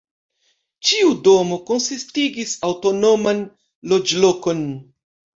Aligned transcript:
Ĉiu 0.91 1.09
domo 1.25 1.59
konsistigis 1.67 2.53
aŭtonoman 2.69 3.43
loĝlokon. 3.93 4.65